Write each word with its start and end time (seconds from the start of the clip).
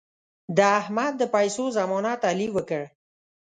د 0.57 0.59
احمد 0.79 1.13
د 1.17 1.23
پیسو 1.35 1.65
ضمانت 1.77 2.21
علي 2.31 2.47
وکړ. 2.55 2.83